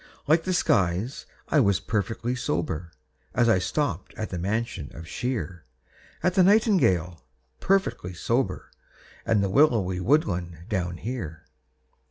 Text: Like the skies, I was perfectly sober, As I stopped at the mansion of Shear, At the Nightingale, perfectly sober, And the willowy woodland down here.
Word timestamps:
Like 0.25 0.45
the 0.45 0.53
skies, 0.53 1.27
I 1.49 1.59
was 1.59 1.79
perfectly 1.79 2.33
sober, 2.33 2.91
As 3.35 3.47
I 3.47 3.59
stopped 3.59 4.15
at 4.15 4.31
the 4.31 4.39
mansion 4.39 4.89
of 4.95 5.07
Shear, 5.07 5.63
At 6.23 6.33
the 6.33 6.41
Nightingale, 6.41 7.23
perfectly 7.59 8.15
sober, 8.15 8.71
And 9.27 9.43
the 9.43 9.49
willowy 9.51 9.99
woodland 9.99 10.65
down 10.69 10.97
here. 10.97 11.45